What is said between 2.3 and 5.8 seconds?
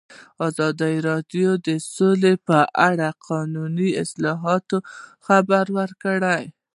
په اړه د قانوني اصلاحاتو خبر